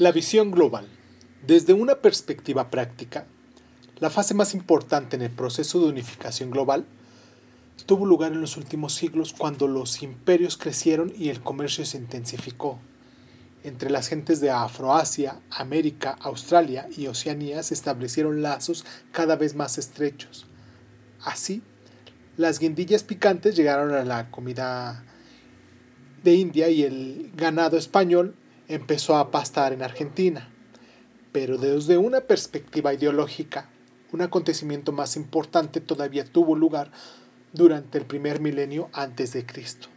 [0.00, 0.88] La visión global.
[1.46, 3.26] Desde una perspectiva práctica,
[3.98, 6.86] la fase más importante en el proceso de unificación global
[7.84, 12.78] tuvo lugar en los últimos siglos cuando los imperios crecieron y el comercio se intensificó.
[13.62, 19.76] Entre las gentes de Afroasia, América, Australia y Oceanía se establecieron lazos cada vez más
[19.76, 20.46] estrechos.
[21.22, 21.60] Así,
[22.38, 25.04] las guindillas picantes llegaron a la comida
[26.24, 28.34] de India y el ganado español
[28.70, 30.48] empezó a pastar en Argentina.
[31.32, 33.68] Pero desde una perspectiva ideológica,
[34.12, 36.92] un acontecimiento más importante todavía tuvo lugar
[37.52, 39.88] durante el primer milenio antes de Cristo,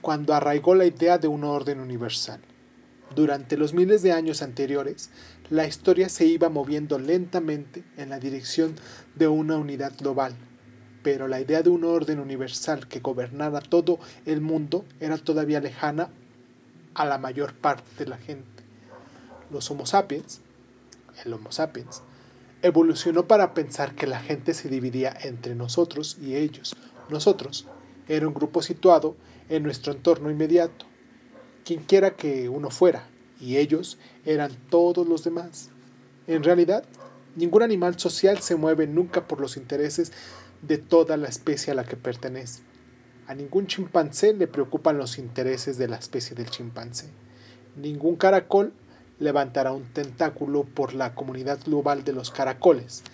[0.00, 2.40] cuando arraigó la idea de un orden universal.
[3.16, 5.10] Durante los miles de años anteriores,
[5.48, 8.76] la historia se iba moviendo lentamente en la dirección
[9.16, 10.36] de una unidad global,
[11.02, 16.10] pero la idea de un orden universal que gobernara todo el mundo era todavía lejana
[16.94, 18.62] a la mayor parte de la gente.
[19.50, 20.40] Los Homo sapiens,
[21.24, 22.02] el Homo sapiens,
[22.62, 26.76] evolucionó para pensar que la gente se dividía entre nosotros y ellos.
[27.08, 27.66] Nosotros
[28.08, 29.16] era un grupo situado
[29.48, 30.86] en nuestro entorno inmediato,
[31.64, 33.06] quienquiera que uno fuera,
[33.40, 35.70] y ellos eran todos los demás.
[36.26, 36.84] En realidad,
[37.36, 40.12] ningún animal social se mueve nunca por los intereses
[40.62, 42.62] de toda la especie a la que pertenece.
[43.30, 47.10] A ningún chimpancé le preocupan los intereses de la especie del chimpancé.
[47.76, 48.72] Ningún caracol
[49.20, 53.04] levantará un tentáculo por la comunidad global de los caracoles.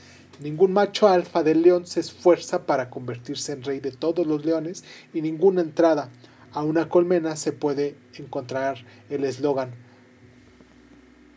[0.41, 4.85] Ningún macho alfa del león se esfuerza para convertirse en rey de todos los leones
[5.13, 6.09] y ninguna entrada
[6.51, 9.75] a una colmena se puede encontrar el eslogan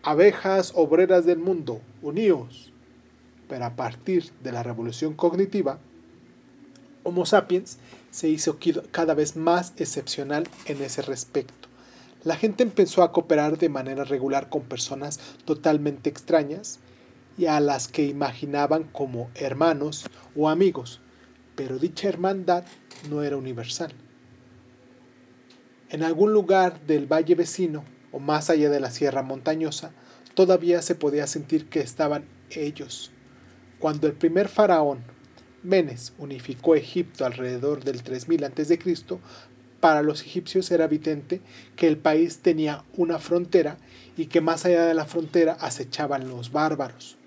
[0.03, 2.71] Abejas obreras del mundo, uníos.
[3.49, 5.79] Pero a partir de la revolución cognitiva,
[7.03, 7.79] Homo sapiens
[8.11, 8.57] se hizo
[8.91, 11.69] cada vez más excepcional en ese respecto.
[12.23, 16.79] La gente empezó a cooperar de manera regular con personas totalmente extrañas
[17.37, 20.05] y a las que imaginaban como hermanos
[20.35, 20.99] o amigos,
[21.55, 22.65] pero dicha hermandad
[23.09, 23.93] no era universal.
[25.89, 29.91] En algún lugar del valle vecino o más allá de la sierra montañosa,
[30.33, 33.11] todavía se podía sentir que estaban ellos.
[33.79, 34.99] Cuando el primer faraón,
[35.63, 38.79] Menes, unificó Egipto alrededor del 3000 a.C.,
[39.79, 41.41] para los egipcios era evidente
[41.75, 43.77] que el país tenía una frontera
[44.17, 47.17] y que más allá de la frontera acechaban los bárbaros.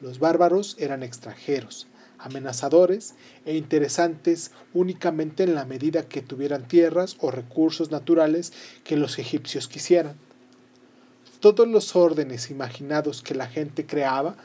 [0.00, 1.88] Los bárbaros eran extranjeros,
[2.18, 3.14] amenazadores
[3.44, 8.52] e interesantes únicamente en la medida que tuvieran tierras o recursos naturales
[8.84, 10.16] que los egipcios quisieran.
[11.40, 14.36] Todos los órdenes imaginados que la gente creaba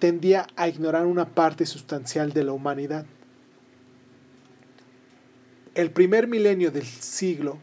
[0.00, 3.06] tendía a ignorar una parte sustancial de la humanidad
[5.74, 7.58] el primer milenio del siglo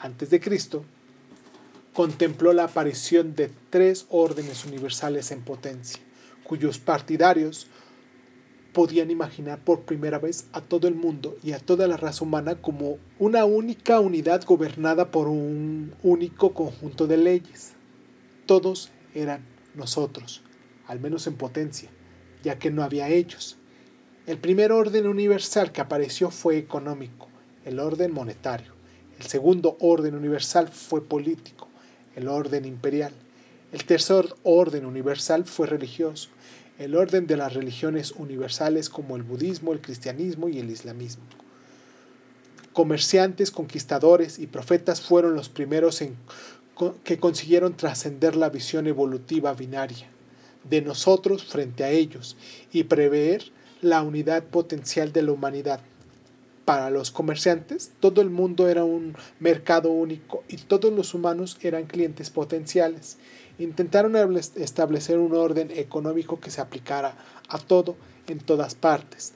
[0.00, 0.84] antes de Cristo
[1.92, 6.02] contempló la aparición de tres órdenes universales en potencia,
[6.42, 7.68] cuyos partidarios
[8.72, 12.56] podían imaginar por primera vez a todo el mundo y a toda la raza humana
[12.56, 17.74] como una única unidad gobernada por un único conjunto de leyes.
[18.44, 20.42] Todos eran nosotros,
[20.86, 21.90] al menos en potencia,
[22.42, 23.56] ya que no había ellos.
[24.26, 27.28] El primer orden universal que apareció fue económico,
[27.64, 28.72] el orden monetario.
[29.18, 31.68] El segundo orden universal fue político,
[32.16, 33.12] el orden imperial.
[33.72, 36.30] El tercer orden universal fue religioso,
[36.78, 41.24] el orden de las religiones universales como el budismo, el cristianismo y el islamismo.
[42.72, 46.16] Comerciantes, conquistadores y profetas fueron los primeros en,
[47.04, 50.08] que consiguieron trascender la visión evolutiva binaria
[50.68, 52.36] de nosotros frente a ellos
[52.72, 53.44] y prever
[53.80, 55.80] la unidad potencial de la humanidad.
[56.64, 61.84] Para los comerciantes, todo el mundo era un mercado único y todos los humanos eran
[61.84, 63.18] clientes potenciales.
[63.58, 64.16] Intentaron
[64.56, 67.16] establecer un orden económico que se aplicara
[67.48, 67.96] a todo
[68.26, 69.34] en todas partes.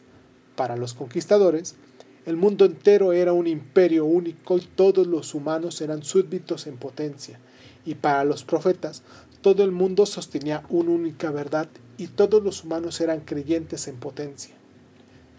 [0.56, 1.76] Para los conquistadores,
[2.24, 7.38] el mundo entero era un imperio único y todos los humanos eran súbditos en potencia.
[7.84, 9.02] Y para los profetas,
[9.40, 14.54] todo el mundo sostenía una única verdad y todos los humanos eran creyentes en potencia.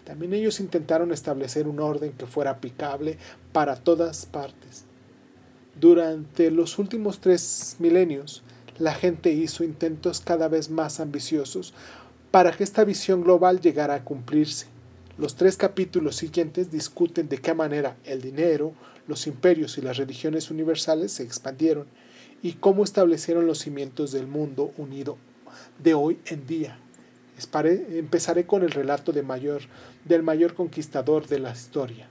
[0.04, 3.18] También ellos intentaron establecer un orden que fuera aplicable
[3.52, 4.84] para todas partes.
[5.78, 8.42] Durante los últimos tres milenios,
[8.78, 11.74] la gente hizo intentos cada vez más ambiciosos
[12.30, 14.66] para que esta visión global llegara a cumplirse.
[15.18, 18.72] Los tres capítulos siguientes discuten de qué manera el dinero,
[19.06, 21.86] los imperios y las religiones universales se expandieron
[22.42, 25.18] y cómo establecieron los cimientos del mundo unido
[25.82, 26.78] de hoy en día.
[27.36, 29.24] Empezaré con el relato del
[30.22, 32.08] mayor conquistador de la historia,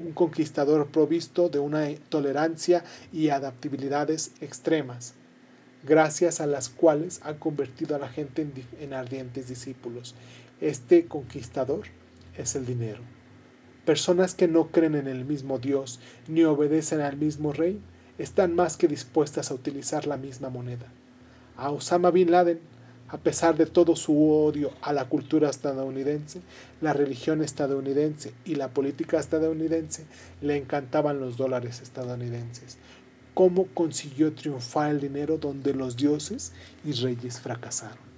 [0.00, 5.14] un conquistador provisto de una tolerancia y adaptabilidades extremas,
[5.84, 10.14] gracias a las cuales ha convertido a la gente en, en ardientes discípulos.
[10.60, 11.86] Este conquistador
[12.36, 13.02] es el dinero.
[13.84, 17.80] Personas que no creen en el mismo Dios ni obedecen al mismo rey
[18.18, 20.86] están más que dispuestas a utilizar la misma moneda.
[21.56, 22.60] A Osama Bin Laden
[23.08, 26.40] a pesar de todo su odio a la cultura estadounidense,
[26.80, 30.04] la religión estadounidense y la política estadounidense,
[30.40, 32.78] le encantaban los dólares estadounidenses.
[33.34, 36.52] ¿Cómo consiguió triunfar el dinero donde los dioses
[36.84, 38.15] y reyes fracasaron?